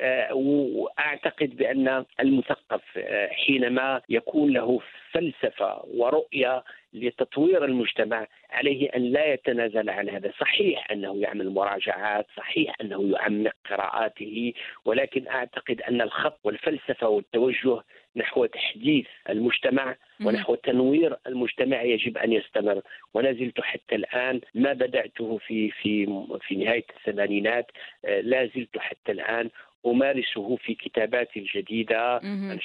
[0.00, 4.80] آه، واعتقد بأن المثقف آه، حينما يكون له
[5.12, 12.74] فلسفة ورؤية لتطوير المجتمع عليه أن لا يتنازل عن هذا، صحيح أنه يعمل مراجعات، صحيح
[12.80, 14.52] أنه يعمق قراءاته،
[14.84, 17.82] ولكن أعتقد أن الخط والفلسفة والتوجه
[18.16, 22.82] نحو تحديث المجتمع ونحو تنوير المجتمع يجب أن يستمر.
[23.14, 26.06] ولا زلت حتى الآن ما بدأته في في
[26.40, 27.66] في نهاية الثمانينات
[28.04, 29.50] آه، لا زلت حتى الآن
[29.86, 32.20] أمارسه في كتاباتي الجديدة.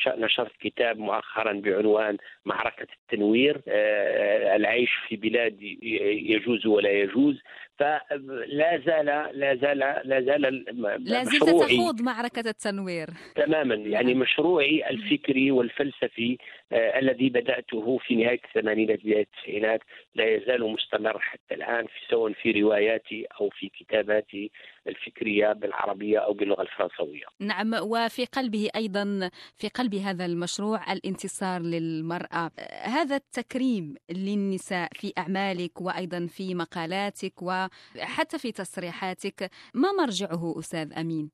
[0.07, 3.61] نشرت كتاب مؤخرا بعنوان معركة التنوير.
[3.67, 7.41] آه، العيش في بلاد يجوز ولا يجوز.
[7.79, 9.05] فلا زال
[9.39, 10.41] لا زال لا زال
[10.99, 13.07] لا زلت تخوض معركة التنوير.
[13.35, 13.75] تماما.
[13.75, 14.21] يعني نعم.
[14.21, 16.37] مشروعي الفكري والفلسفي.
[16.64, 19.81] آه الذي بدأته في نهاية الثمانينات بداية التسعينات
[20.15, 24.51] لا يزال مستمر حتى الآن في سواء في رواياتي أو في كتاباتي
[24.87, 32.51] الفكرية بالعربية أو باللغة الفرنسوية نعم وفي قلبه أيضا في قلب هذا المشروع الانتصار للمرأة
[32.83, 41.31] هذا التكريم للنساء في أعمالك وأيضا في مقالاتك وحتى في تصريحاتك ما مرجعه أستاذ أمين؟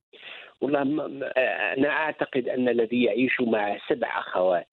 [0.62, 0.82] والله
[1.78, 4.68] أنا أعتقد أن الذي يعيش مع سبع أخوات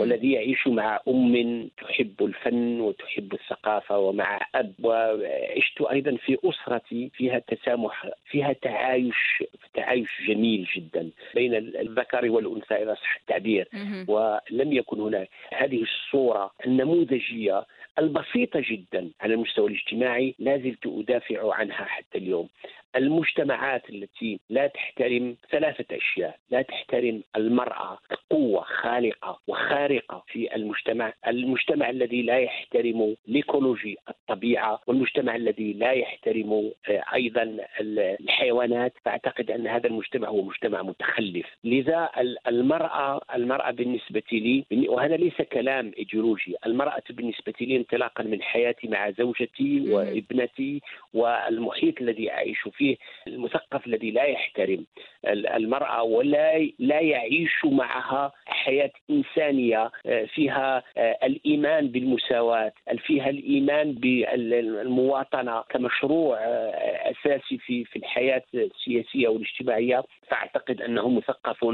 [0.00, 7.38] والذي يعيش مع أم تحب الفن وتحب الثقافة ومع أب وعشت أيضا في أسرتي فيها
[7.38, 13.68] تسامح فيها تعايش تعايش جميل جدا بين الذكر والأنثى اذا صح التعبير.
[14.08, 17.64] ولم يكن هناك هذه الصورة النموذجية
[17.98, 22.48] البسيطة جدا على المستوى الاجتماعي لا زلت أدافع عنها حتى اليوم.
[22.96, 26.36] المجتمعات التي لا تحترم ثلاثة أشياء.
[26.50, 27.98] لا تحترم المرأة
[28.30, 31.12] قوة خالقة وخارقة في المجتمع.
[31.26, 38.92] المجتمع الذي لا يحترم l'écologie الطبيعة والمجتمع الذي لا يحترم آه، أيضا الحيوانات.
[39.04, 41.46] فأعتقد أن هذا المجتمع هو مجتمع متخلف.
[41.64, 42.10] لذا
[42.48, 46.54] المرأة المرأة بالنسبة لي وهذا ليس كلام إيديولوجي.
[46.66, 50.80] المرأة بالنسبة لي انطلاقا من حياتي مع زوجتي وابنتي
[51.14, 52.83] والمحيط الذي أعيش فيه.
[52.84, 54.86] فيه المثقف الذي لا يحترم
[55.26, 62.72] المرأة ولا لا يعيش معها حياة إنسانية آه، فيها آه، الإيمان بالمساواة
[63.06, 70.04] فيها الإيمان بالمواطنة كمشروع آه، أساسي في في الحياة السياسية والاجتماعية.
[70.28, 71.64] فأعتقد أنه مثقف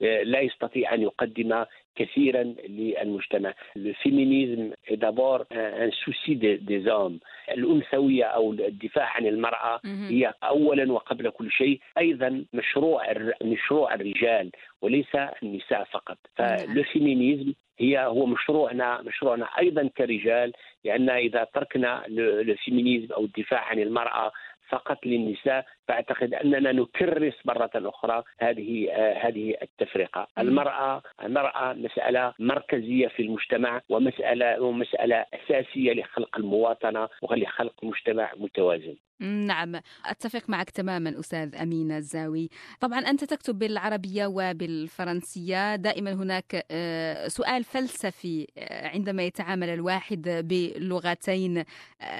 [0.00, 1.64] لا يستطيع أن يقدم
[2.04, 3.54] كثيرا للمجتمع.
[3.76, 11.30] ال féminisme d'abord un souci des hommes الأنثوية أو الدفاع عن المرأة هي اولا وقبل
[11.30, 11.80] كل شيء.
[11.98, 13.02] أيضا مشروع
[13.42, 14.50] مشروع الرجال
[14.82, 16.18] وليس النساء فقط.
[16.36, 20.52] فال féminisme هي هو مشروعنا مشروعنا أيضا كرجال
[20.84, 24.32] لأن إذا تركنا ال féminisme أو الدفاع عن المرأة
[24.68, 33.08] فقط للنساء فأعتقد أننا نكرس مرة أخرى هذه آه هذه التفرقة، المرأة المرأة مسألة مركزية
[33.08, 38.96] في المجتمع ومسألة ومسألة أساسية لخلق المواطنة ولخلق مجتمع متوازن.
[39.20, 39.74] نعم.
[40.06, 42.48] أتفق معك تماما أستاذ امين الزاوي.
[42.80, 45.76] طبعا أنت تكتب بالعربية وبالفرنسية.
[45.76, 51.64] دائما هناك آه، سؤال فلسفي آه، عندما يتعامل الواحد بلغتين.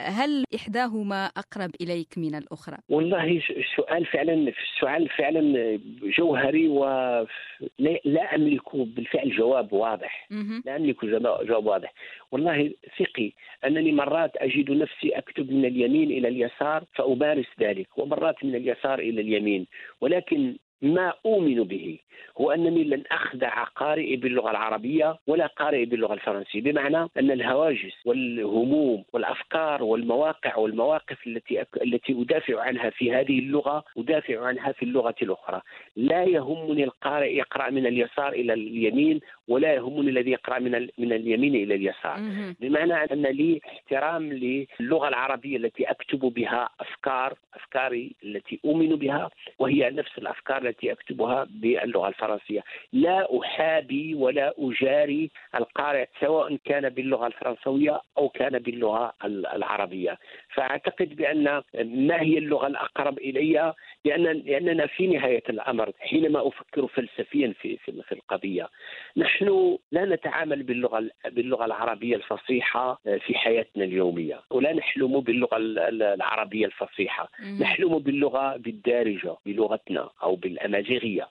[0.04, 5.79] هل إحداهما أقرب إليك من الأخرى؟ والله السؤال فعلا السؤال فعلا
[6.18, 10.27] جوهري ولا املك بالفعل جواب واضح.
[10.64, 11.92] لا املك جواب واضح.
[12.33, 13.33] والله ثقي
[13.64, 19.20] أنني مرات أجد نفسي أكتب من اليمين إلى اليسار فامارس ذلك ومرات من اليسار إلى
[19.20, 19.66] اليمين
[20.01, 21.98] ولكن ما أؤمن به
[22.40, 26.60] هو أنني لن أخدع قارئي باللغة العربية ولا قارئي باللغة الفرنسية.
[26.60, 34.46] بمعنى أن الهواجس والهموم والأفكار والمواقع والمواقف التي التي أدافع عنها في هذه اللغة أدافع
[34.46, 35.60] عنها في اللغة الأخرى.
[35.96, 41.54] لا يهمني القارئ يقرأ من اليسار إلى اليمين ولا يهمني الذي يقرأ من من اليمين
[41.54, 42.16] إلى اليسار.
[42.60, 49.90] بمعنى أن لي احترام للغة العربية التي أكتب بها أفكار أفكاري التي أؤمن بها وهي
[49.90, 52.62] نفس الأفكار التي أكتبها باللغة الفرنسية.
[52.92, 60.18] لا أحابي ولا أجاري القارئ سواء كان باللغة الفرنسوية أو كان باللغة العربية.
[60.54, 67.54] فأعتقد بأن ما هي اللغة الأقرب إلي؟ لأن لأننا في نهاية الأمر حينما أفكر فلسفيا
[67.61, 68.68] في في, في القضية
[69.16, 74.40] نحن لا نتعامل باللغة باللغة العربية الفصيحة في حياتنا اليومية.
[74.50, 77.28] ولا نحلم باللغة العربية الفصيحة.
[77.61, 80.60] نحلم باللغة بالدارجة بلغتنا أو بالأمازيغية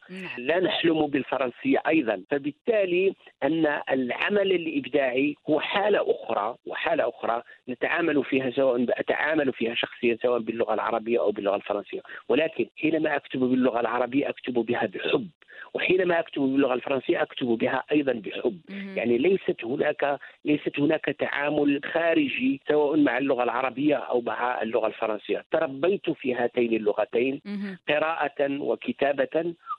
[0.10, 0.30] نعم.
[0.38, 2.24] لا نحلم بالفرنسية أيضا.
[2.30, 3.14] فبالتالي
[3.44, 10.40] أن العمل الإبداعي هو حالة أخرى وحالة أخرى نتعامل فيها سواء أتعامل فيها شخصيا سواء
[10.40, 12.02] باللغة العربية أو باللغة الفرنسية.
[12.30, 15.28] ولكن حينما أكتب باللغة العربية أكتب بها بحب.
[15.74, 18.60] وحينما أكتب باللغة الفرنسية أكتب بها أيضا بحب.
[18.96, 25.46] يعني ليست هناك ليست هناك تعامل خارجي سواء مع اللغة العربية أو مع اللغة الفرنسية.
[25.52, 27.42] تربيت في هاتين اللغتين
[27.90, 29.19] قراءة وكتابة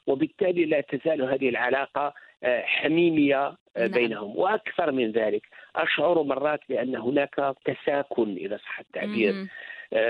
[0.06, 3.88] وبالتالي لا تزال هذه العلاقة آه، حميمية آه، نعم.
[3.88, 4.36] بينهم.
[4.36, 5.42] وأكثر من ذلك
[5.76, 9.46] أشعر مرات بأن هناك تساكن إذا صح التعبير.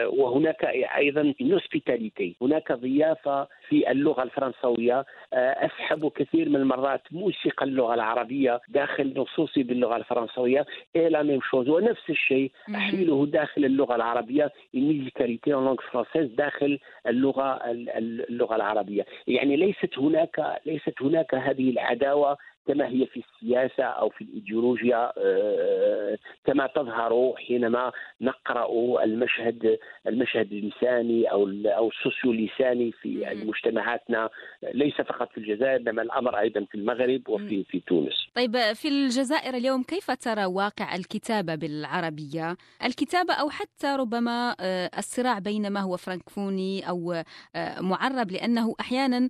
[0.07, 0.65] وهناك
[0.97, 5.05] أيضا une hospitalité هناك ضيافة في اللغة الفرنسوية.
[5.33, 10.67] آه، أسحب كثير من المرات موسيقى اللغة العربية داخل نصوصي باللغة الفرنسوية.
[10.97, 14.51] et la même chose ونفس الشيء أحمله داخل اللغة العربية.
[14.75, 17.61] ال musicalité en langue française داخل اللغة
[18.31, 19.07] اللغة العربية.
[19.27, 26.19] يعني ليست هناك ليست هناك هذه العداوة كما هي في السياسة أو في الإيديولوجيا آه،
[26.45, 34.31] كما تظهر حينما نقرأ المشهد المشهد اللساني أو أو ال socio لساني في مجتمعاتنا.
[34.75, 38.15] ليس فقط في الجزائر إنما الأمر أيضا في المغرب وفي في تونس.
[38.35, 45.39] طيب في الجزائر اليوم كيف ترى واقع الكتابة بالعربية؟ الكتابة أو حتى ربما آه، الصراع
[45.39, 47.13] بين ما هو فرانكفوني أو
[47.57, 49.29] آه، معرب لأنه أحيانا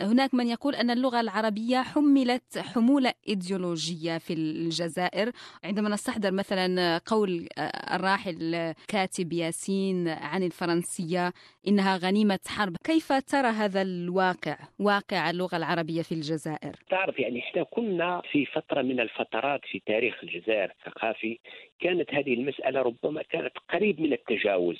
[0.00, 5.30] هناك من يقول أن اللغة العربية حملت حمولة إيديولوجية في الجزائر.
[5.64, 7.48] عندما نستحضر مثلا قول
[7.94, 11.32] الراحل كاتب ياسين عن الفرنسية
[11.68, 17.62] إنها غنيمة حرب كيف ترى هذا الواقع واقع اللغة العربية في الجزائر؟ تعرف يعني إحنا
[17.62, 21.38] كنا في فترة من الفترات في تاريخ الجزائر الثقافي
[21.80, 24.76] كانت هذه المسألة ربما كانت قريب من التجاوز.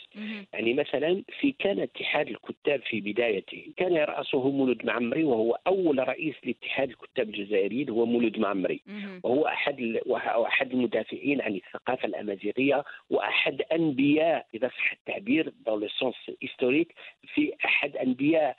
[0.52, 6.34] يعني مثلا في كان اتحاد الكتاب في بدايته كان يرأسه مولود معمري وهو أول رئيس
[6.44, 7.30] لاتحاد الكتاب
[7.64, 8.82] الجزائريين هو مولود معمري
[9.22, 9.98] وهو أحد
[10.46, 16.94] أحد المدافعين عن الثقافة الأمازيغية وأحد أنبياء إذا صح التعبير dans le sens historique
[17.34, 18.56] في أحد أنبياء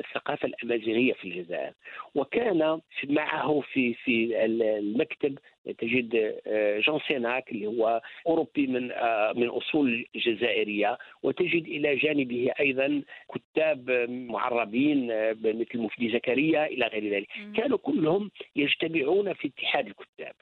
[0.00, 1.72] الثقافة الأمازيغية في الجزائر.
[2.14, 5.38] وكان معه في في المكتب
[5.78, 6.40] تجد
[6.86, 8.82] جون سيناك اللي هو أوروبي من
[9.36, 13.02] من أصول جزائريه وتجد إلى جانبه أيضا
[13.34, 17.28] كتاب معربين مثل مفدي زكريا إلى غير ذلك.
[17.56, 20.34] كانوا كلهم يجتمعون في اتحاد الكتاب.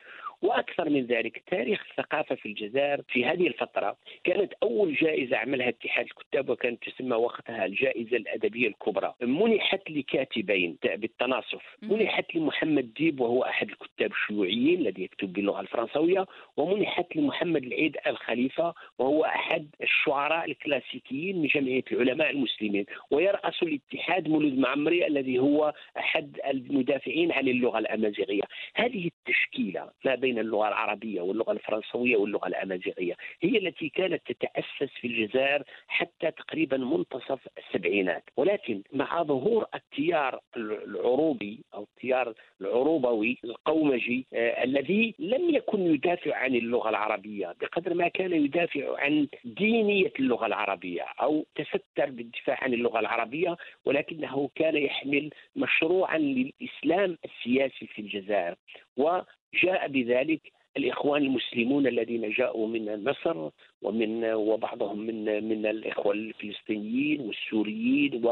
[0.42, 3.96] وأكثر من ذلك تاريخ الثقافة في الجزائر في هذه الفترة.
[4.24, 9.14] كانت أول جائزة عملها اتحاد الكتاب وكانت تسمى وقتها الجائزة الأدبية الكبرى.
[9.22, 11.62] منحت لكاتبين بالتناصف.
[11.82, 16.26] منحت لمحمد ديب وهو أحد الكتاب الشيوعيين الذي يكتب باللغة الفرنسوية.
[16.56, 22.86] ومنحت لمحمد العيد الخليفة وهو أحد الشعراء الكلاسيكيين من جمعية العلماء المسلمين.
[23.10, 28.42] ويرأس الاتحاد مولود معمري الذي هو أحد المدافعين عن اللغة الأمازيغية.
[28.74, 33.14] هذه التشكيلة ما بين بين اللغة العربية واللغة الفرنسوية واللغة الأمازيغية.
[33.42, 38.24] هي التي كانت تتأسس في الجزائر حتى تقريبا منتصف السبعينات.
[38.36, 46.54] ولكن مع ظهور التيار العروبي أو التيار العروبوي القومجي آه الذي لم يكن يدافع عن
[46.54, 53.00] اللغة العربية بقدر ما كان يدافع عن دينية اللغة العربية أو تستر بالدفاع عن اللغة
[53.00, 58.54] العربية ولكنه كان يحمل مشروعا للإسلام السياسي في الجزائر.
[58.96, 59.20] و
[59.54, 60.40] جاء بذلك
[60.76, 63.50] الإخوان المسلمون الذين جاءوا من مصر
[63.82, 68.24] ومن وبعضهم من من الاخوه الفلسطينيين والسوريين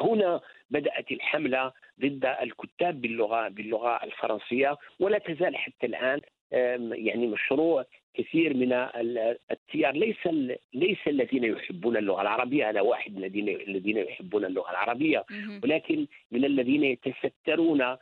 [0.00, 6.20] وهنا بدأت الحملة ضد الكتاب باللغة باللغة الفرنسية ولا تزال حتى الآن
[6.92, 8.72] يعني مشروع كثير من
[9.50, 9.94] التيار.
[9.94, 10.26] ليس
[10.74, 12.70] ليس الذين يحبون اللغة العربية.
[12.70, 15.24] أنا واحد من الذين الذين يحبون اللغة العربية.
[15.64, 17.96] ولكن من الذين يتسترون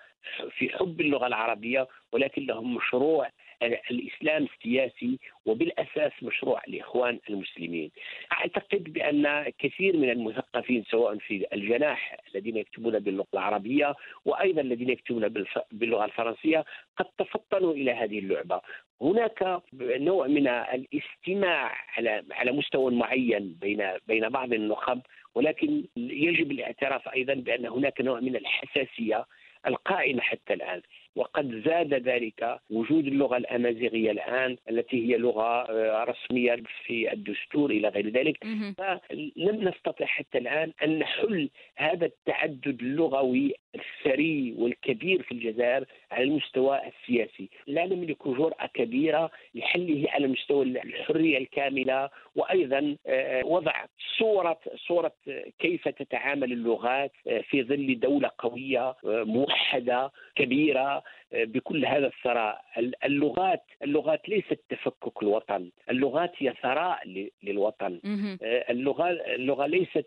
[0.50, 3.30] في حب اللغة العربية ولكن لهم مشروع
[3.62, 7.90] الإسلام السياسي وبالأساس مشروع الاخوان المسلمين.
[8.32, 13.94] أعتقد بأن كثير من المثقفين سواء في الجناح الذين يكتبون باللغة العربية
[14.24, 15.28] وأيضا الذين يكتبون
[15.72, 16.64] باللغة الفرنسية
[16.96, 18.60] قد تفطنوا إلى هذه اللعبة.
[19.02, 25.00] هناك نوع من الاستماع على على مستوى معين بين بين بعض النخب
[25.34, 29.24] ولكن يجب الاعتراف أيضا بأن هناك نوع من الحساسية
[29.66, 30.82] القائمة حتى الآن
[31.16, 37.88] وقد زاد ذلك وجود اللغة الأمازيغية الآن التي هي لغة آه، رسمية في الدستور إلى
[37.88, 38.44] غير ذلك.
[38.78, 46.80] فلم نستطع حتى الآن أن نحل هذا التعدد اللغوي الثري والكبير في الجزائر على المستوى
[46.86, 47.48] السياسي.
[47.66, 52.10] لا نملك جرأة كبيرة لحله على مستوى الحرية الكاملة.
[52.36, 53.84] وأيضا آه، وضع
[54.18, 55.12] صورة صورة
[55.58, 62.64] كيف تتعامل اللغات آه، في ظل دولة قوية موحدة كبيرة بكل هذا الثراء.
[63.04, 65.70] اللغات اللغات ليست تفكك الوطن.
[65.90, 68.00] اللغات هي ثراء للوطن.
[68.42, 70.06] آه، اللغة اللغة ليست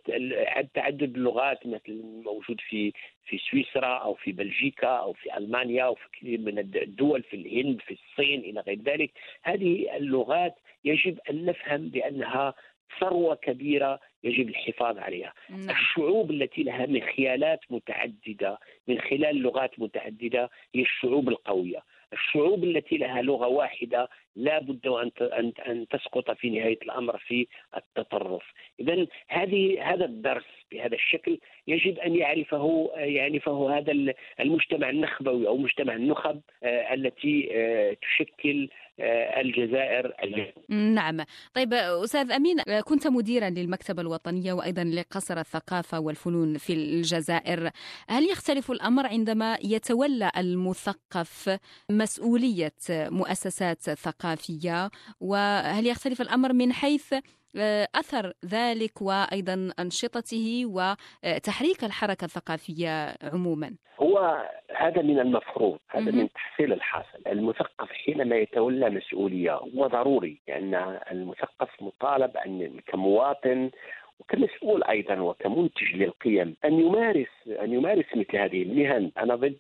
[0.74, 2.94] تعدد اللغات مثل موجود في
[3.26, 7.82] في سويسرا أو في بلجيكا أو في ألمانيا أو في كثير من الدول في الهند
[7.82, 9.12] في الصين إلى غير ذلك.
[9.44, 12.54] هذه اللغات يجب أن نفهم بأنها
[13.00, 15.34] ثروة كبيرة يجب الحفاظ عليها.
[15.50, 15.70] نعم.
[15.70, 21.80] الشعوب التي لها مخيالات متعددة من خلال لغات متعددة هي الشعوب القوية.
[22.14, 27.48] الشعوب التي لها لغة واحدة لا بد أن أن تسقط في نهاية الأمر في
[27.78, 28.44] التطرف.
[28.80, 35.96] اذا هذه هذا الدرس بهذا الشكل يجب أن يعرفه يعرفه هذا المجتمع النخبوي أو مجتمع
[35.96, 38.70] النخب آه، التي آه، تشكل
[39.00, 40.52] الجزائر اليوم.
[40.70, 41.26] نعم.
[41.54, 47.70] طيب أستاذ أمين كنت مديرا للمكتبة الوطنية وأيضا لقصر الثقافة والفنون في الجزائر.
[48.10, 57.14] هل يختلف الأمر عندما يتولى المثقف مسؤولية مؤسسات ثقافية؟ وهل يختلف الأمر من حيث
[57.58, 63.76] آه، أثر ذلك وأيضا أنشطته وتحريك الحركة الثقافية عموما.
[64.00, 64.44] هو
[64.76, 71.70] هذا من المفروض، هذا من تحصيل الحاصل، المثقف حينما يتولى مسؤولية هو ضروري لأن المثقف
[71.82, 73.70] مطالب أن كمواطن
[74.20, 79.58] وكمسؤول أيضا وكمنتج للقيم أن يمارس أن يمارس مثل هذه المهن، أنا ضد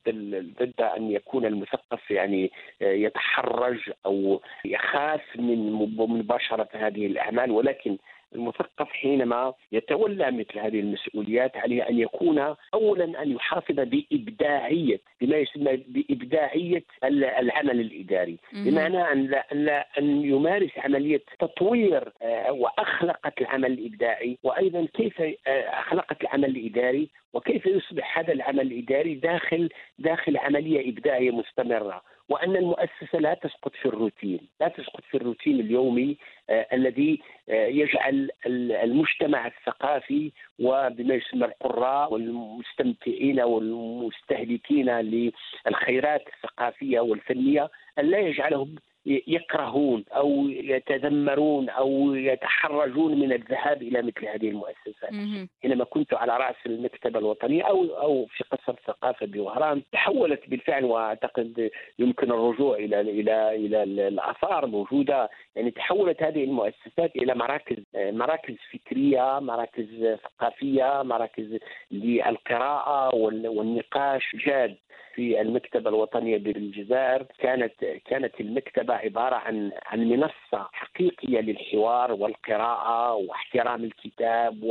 [0.59, 7.97] ضد أن يكون المثقف يعني يتحرج أو يخاف من مباشرة هذه الأعمال ولكن
[8.35, 15.77] المثقف حينما يتولى مثل هذه المسؤوليات عليه أن يكون اولا أن يحافظ بإبداعية بما يسمى
[15.77, 18.37] بإبداعية العمل الإداري.
[18.53, 25.21] بمعنى أن لا أن, لا أن يمارس عملية تطوير آه، واخلقه العمل الإبداعي وأيضا كيف
[25.21, 29.69] آه، اخلقه العمل الإداري وكيف يصبح هذا العمل الإداري داخل
[29.99, 32.01] داخل عملية إبداعية مستمرة.
[32.29, 36.17] وأن المؤسسة لا تسقط في الروتين، لا تسقط في الروتين اليومي
[36.49, 47.69] آه الذي آه يجعل المجتمع الثقافي وبما يسمى القراء والمستمتعين والمستهلكين للخيرات الثقافية والفنية
[47.99, 48.75] أن لا يجعلهم
[49.05, 55.13] يكرهون أو يتذمرون أو يتحرجون من الذهاب إلى مثل هذه المؤسسات.
[55.61, 61.69] حينما كنت على رأس المكتبة الوطنية أو أو في قصر الثقافه بوهران تحولت بالفعل وأعتقد
[61.99, 65.29] يمكن الرجوع إلى إلى إلى الآثار موجودة.
[65.55, 71.57] يعني تحولت هذه المؤسسات إلى مراكز مراكز فكرية، مراكز ثقافية، مراكز
[71.91, 74.75] للقراءة والنقاش جاد.
[75.15, 77.73] في المكتبة الوطنية بالجزائر كانت
[78.05, 84.63] كانت المكتبة عبارة عن عن منصة حقيقية للحوار والقراءة واحترام الكتاب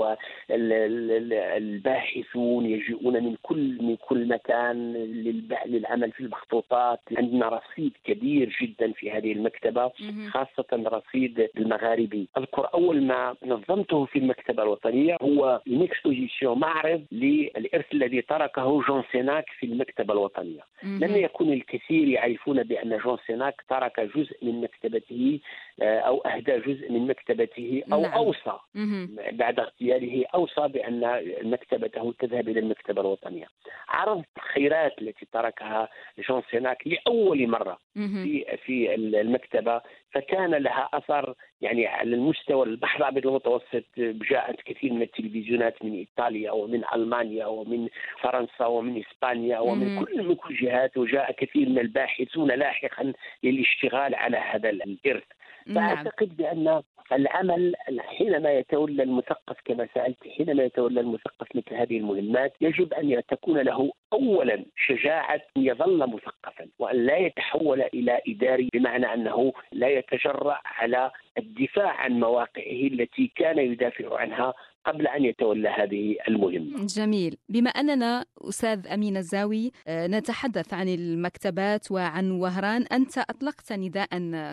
[1.32, 4.92] والباحثون يجيئون من كل من كل مكان
[5.66, 7.00] للعمل في المخطوطات.
[7.18, 9.90] عندنا رصيد كبير جدا في هذه المكتبة
[10.30, 12.28] خاصة رصيد المغاربي.
[12.38, 19.44] أذكر أول ما نظمته في المكتبة الوطنية هو exposition معرض للإرث الذي تركه جون سيناك
[19.58, 20.31] في المكتبة الوطنية.
[20.38, 20.62] الوطنية.
[20.82, 25.40] لم يكن الكثير يعرفون بأن جون سيناك ترك جزء من مكتبته
[25.82, 28.12] آه، أو أهدى جزء من مكتبته أو نعم.
[28.12, 28.58] أوصى
[29.32, 33.46] بعد اغتياله أوصى بأن مكتبته تذهب إلى المكتبة الوطنية.
[33.88, 35.88] عرض الخيرات التي تركها
[36.28, 39.80] جون سيناك لأول مرة في في المكتبة
[40.12, 46.52] فكان لها أثر يعني على المستوى البحر الأبيض المتوسط جاءت كثير من التلفزيونات من إيطاليا
[46.52, 47.88] ومن ألمانيا ومن
[48.20, 54.36] فرنسا ومن إسبانيا ومن كل من كل جهات وجاء كثير من الباحثون لاحقا للاشتغال على
[54.36, 55.24] هذا الإرث
[55.66, 55.94] نعم.
[55.94, 56.82] فأعتقد بأن
[57.12, 63.58] العمل حينما يتولى المثقف كما سألت حينما يتولى المثقف مثل هذه المهمات يجب أن تكون
[63.58, 70.60] له اولا شجاعة أن يظل مثقفا وأن لا يتحول إلى إداري بمعنى أنه لا يتجرأ
[70.64, 76.86] على الدفاع عن مواقعه التي كان يدافع عنها قبل أن يتولى هذه المهمة.
[76.86, 77.36] جميل.
[77.48, 82.82] بما أننا أستاذ أمين الزاوي آه، نتحدث عن المكتبات وعن وهران.
[82.82, 84.08] أنت أطلقت نداء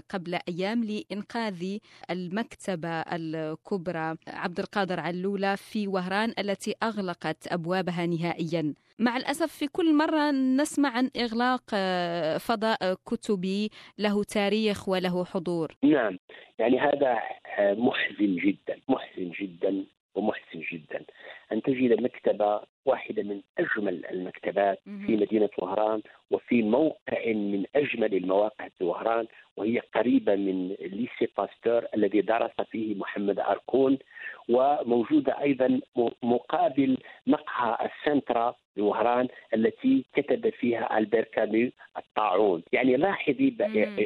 [0.09, 1.77] قبل أيام لإنقاذ
[2.09, 4.15] المكتبة الكبرى.
[4.27, 8.73] عبد القادر علولة في وهران التي أغلقت أبوابها نهائيا.
[8.99, 15.75] مع الأسف في كل مرة نسمع عن إغلاق آه، فضاء كتبي له تاريخ وله حضور.
[15.83, 16.17] نعم.
[16.59, 17.19] يعني هذا
[17.57, 19.85] آه، محزن جدا محزن جدا.
[20.19, 21.03] ومحسن جدا.
[21.51, 26.01] أن تجد مكتبة واحدة من أجمل المكتبات في مدينة وهران
[26.31, 29.27] وفي موقع من أجمل المواقع في وهران
[29.59, 33.97] وهي قريبة من lycée باستور الذي درس فيه محمد أركون
[34.49, 35.81] وموجودة أيضا
[36.23, 36.97] مقابل
[37.27, 42.63] مقهى السنترا بوهران التي كتب فيها ألبير كامي الطاعون.
[42.71, 43.55] يعني لاحظي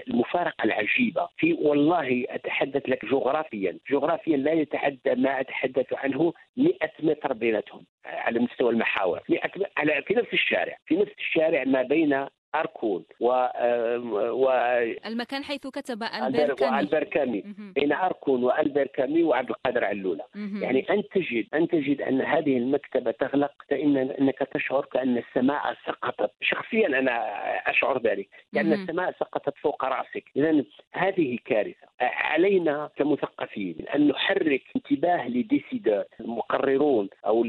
[0.08, 1.30] المفارقة العجيبة.
[1.38, 3.78] في والله أتحدث لك جغرافيا.
[3.92, 9.22] جغرافيا لا يتعدى ما أتحدث عنه 100 متر بينتهم على مستوى المحاور.
[9.78, 10.78] على في نفس الشارع.
[10.86, 12.26] في نفس الشارع ما بين
[12.56, 13.28] أركون و,
[14.32, 14.52] و
[15.06, 17.44] المكان حيث كتب البركامي والبركامي
[17.76, 23.52] بين أركون والبركامي وعبد القادر علولة يعني أن تجد أن تجد أن هذه المكتبة تغلق
[23.70, 26.32] فإن أنك تشعر كأن السماء سقطت.
[26.42, 27.14] شخصيا أنا
[27.70, 30.24] أشعر ذلك كأن السماء سقطت فوق رأسك.
[30.36, 31.88] إذا هذه كارثة.
[32.02, 37.44] علينا كمثقفين أن نحرك انتباه لديسيدر المقررون أو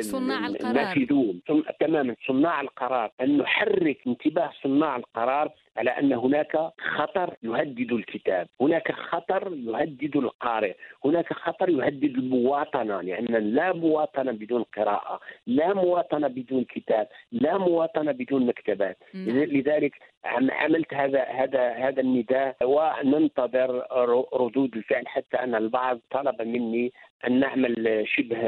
[0.00, 0.70] صناع القرار.
[0.70, 1.40] النافذون.
[1.80, 3.10] تماما صناع القرار.
[3.20, 6.56] أن نحرك انتباه صناع القرار على أن هناك
[6.96, 14.62] خطر يهدد الكتاب، هناك خطر يهدد القارئ، هناك خطر يهدد المواطنة لأن لا مواطنة بدون
[14.76, 19.94] قراءة، لا مواطنة بدون كتاب، لا مواطنة بدون مكتبات، لذلك
[20.24, 23.86] عملت هذا هذا هذا النداء وننتظر
[24.34, 26.92] ردود الفعل حتى أن البعض طلب مني
[27.26, 28.38] أن نعمل شبه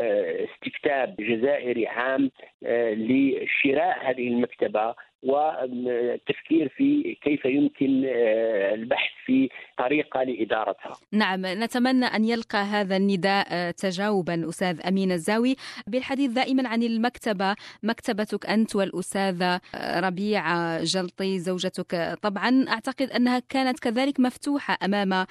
[0.45, 2.31] استكتاب جزائري عام
[2.65, 4.95] آه، لشراء هذه المكتبة
[5.25, 9.49] والتفكير في كيف يمكن آه، البحث في
[9.79, 10.97] طريقة لإدارتها.
[11.13, 15.57] نعم نتمنى أن يلقى هذا النداء آه، تجاوبا أستاذ أمين الزاوي.
[15.87, 19.61] بالحديث دائما عن المكتبة مكتبتك أنت والأستاذة
[19.97, 22.65] ربيعة جلطي زوجتك طبعا.
[22.69, 25.27] أعتقد أنها كانت كذلك مفتوحة أمام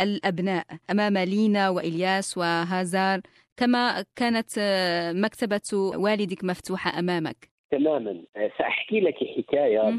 [0.00, 3.20] الأبناء أمام لينا وإلياس وهازار.
[3.56, 4.50] كما كانت
[5.14, 7.55] مكتبة والدك مفتوحة أمامك.
[7.70, 8.22] تماما.
[8.58, 9.90] سأحكي لك حكاية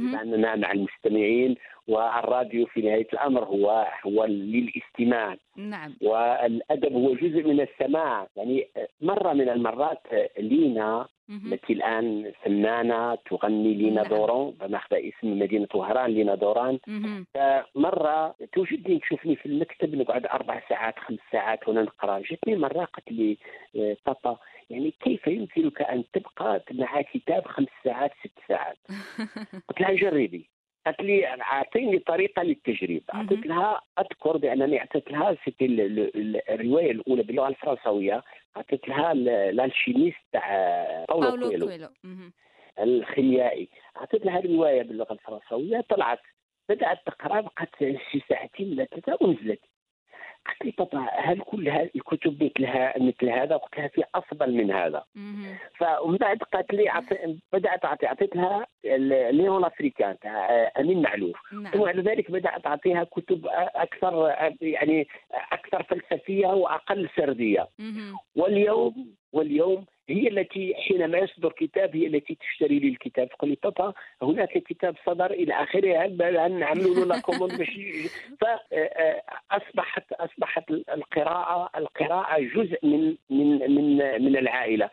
[0.55, 1.55] مع المستمعين
[1.87, 5.35] والراديو في نهاية الأمر هو هو للاستماع.
[5.55, 5.95] نعم.
[6.01, 8.27] والأدب هو جزء من السماع.
[8.35, 8.67] يعني
[9.01, 10.01] مرة من المرات
[10.39, 11.07] لينا.
[11.29, 14.09] التي الآن فنانه تغني لينا نعم.
[14.09, 16.79] دوران بماخذ اسم مدينة وهران لينا دوران.
[17.33, 22.19] فمرة توجدني تشوفني في المكتب نقعد أربع ساعات خمس ساعات وأنا نقرأ.
[22.19, 23.37] جتني مرة قالت لي
[23.75, 24.37] آه، بابا
[24.69, 28.77] يعني كيف يمكنك أن تبقى مع كتاب خمس ساعات ست ساعات؟
[29.69, 30.49] قلت لها جربي.
[30.87, 33.03] قالت لي أعطيني طريقة للتجريب.
[33.13, 35.37] اعطيت لها أذكر بأنني أعطيت لها
[36.49, 38.23] الرواية الأولى باللغة الفرنسوية.
[38.57, 41.67] أعطيت لها ال- الألشيميست تاع باولو كويلو.
[42.79, 43.69] الخيميائي.
[43.97, 46.19] أعطيت لها الرواية باللغة الفرنسوية طلعت
[46.69, 47.69] بدأت تقرأ بقت
[48.11, 49.59] شي ساعتين ولا ثلاثة ونزلت
[50.47, 54.71] قالت لي بابا هل كل هذه الكتب مثلها مثل هذا؟ قلت لها في أفضل من
[54.71, 55.03] هذا.
[55.77, 58.67] فمن بعد قالت لي عطي بدأت اعطي اعطيت لها
[59.31, 61.37] ليون أفريكان تاع أمين معلوف.
[61.51, 65.07] ثم نعم بعد ذلك بدأت أعطيها كتب أكثر يعني
[65.51, 67.67] أكثر فلسفية وأقل سردية.
[68.35, 73.29] واليوم واليوم هي التي حينما يصدر كتاب هي التي تشتري لي الكتاب.
[73.29, 76.17] تقول لي بابا هناك كتاب صدر إلى آخره هل
[76.59, 78.09] نعملوا له la commande باش ي-
[78.41, 84.89] فاصبحت أصبحت القراءة القراءة جزء من من من من العائلة.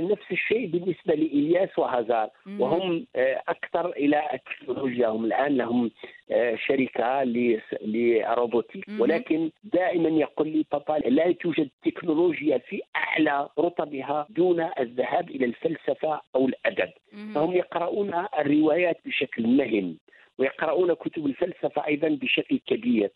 [0.00, 2.30] نفس الشيء بالنسبة لإلياس وهازار.
[2.58, 5.90] وهم آه، أكثر إلى التكنولوجيا هم الآن لهم
[6.30, 8.84] آه، شركة لس- ل robotique.
[8.98, 16.20] ولكن دائما يقول لي بابا لا توجد تكنولوجيا في أعلى رتبها دون الذهاب إلى الفلسفة
[16.36, 17.32] أو الأدب مهم.
[17.34, 19.96] فهم يقرؤون الروايات بشكل مهم
[20.38, 23.10] ويقرؤون كتب الفلسفة أيضا بشكل كبير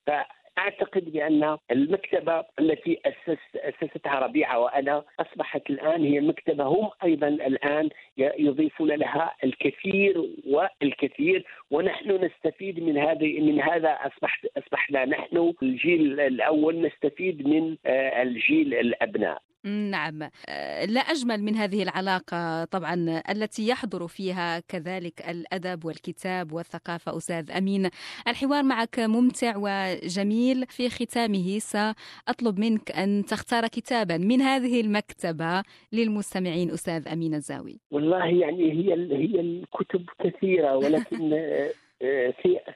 [0.57, 7.88] فاعتقد بأن المكتبة التي أسس أسستها ربيعة وأنا أصبحت الآن هي مكتبة هم أيضا الآن
[8.16, 16.80] يضيفون لها الكثير والكثير ونحن نستفيد من هذه من هذا اصبحت أصبحنا نحن الجيل الأول
[16.80, 19.42] نستفيد من آه، الجيل الأبناء.
[19.66, 20.22] نعم.
[20.48, 27.50] آه، لا أجمل من هذه العلاقة طبعا التي يحضر فيها كذلك الأدب والكتاب والثقافة أستاذ
[27.50, 27.90] أمين.
[28.28, 30.66] الحوار معك ممتع وجميل.
[30.68, 35.62] في ختامه سأطلب منك أن تختار كتابا من هذه المكتبة
[35.92, 37.80] للمستمعين أستاذ أمين الزاوي.
[37.90, 41.70] والله يعني هي هي الكتب كثيرة ولكن آه،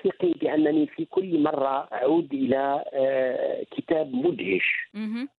[0.05, 4.89] ثقي بانني في كل مرة أعود إلى آه، كتاب مدهش.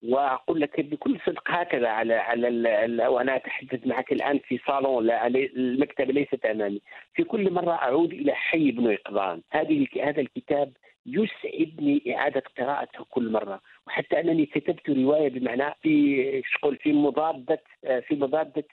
[0.03, 5.07] وأقول لك بكل صدق هكذا على على وأنا أتحدث معك الآن في صالون.
[5.07, 6.83] لا المكتبه ليست أمامي.
[7.15, 10.73] في كل مرة أعود إلى حي بن يقظان هذه هذا الكتاب
[11.07, 13.61] يسعدني إعادة قراءته كل مرة.
[13.87, 18.65] وحتى أنني كتبت رواية بمعنى في شغل في مضادة في مضادة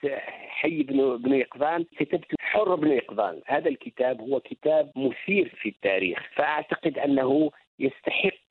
[0.48, 6.18] حي بن بن يقظان كتبت حر بن يقظان هذا الكتاب هو كتاب مثير في التاريخ.
[6.34, 8.47] فأعتقد أنه يستحق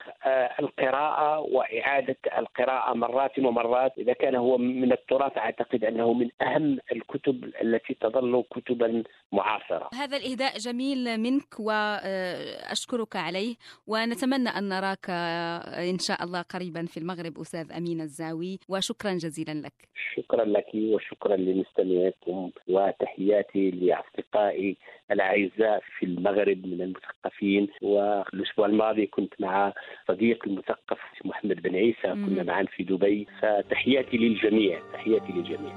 [0.60, 3.98] القراءة وإعادة القراءة مرات ومرات.
[3.98, 9.90] إذا كان هو من التراث أعتقد أنه من أهم الكتب التي تظل كتبا معاصرة.
[9.94, 13.56] هذا الإهداء جميل منك وأشكرك عليه
[13.88, 18.60] ونتمنى أن نراك آه، إن شاء الله قريبا في المغرب أستاذ أمين الزاوي.
[18.70, 19.74] وشكرا جزيلا لك.
[20.16, 24.78] شكرا لك وشكرا لمستمعيكم وتحياتي لأصدقائي
[25.12, 27.68] الأعزاء في المغرب من المثقفين.
[27.82, 29.74] والأسبوع الماضي كنت مع
[30.08, 32.26] صديق المثقف محمد بن عيسى.
[32.26, 33.28] كنا معا في دبي.
[33.42, 34.80] فتحياتي للجميع.
[34.94, 35.74] تحياتي للجميع.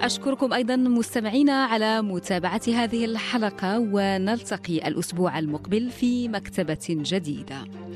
[0.00, 7.87] أشكركم أيضا مستمعينا على متابعة هذه الحلقة ونلتقي الأسبوع المقبل في مكتبة جديدة.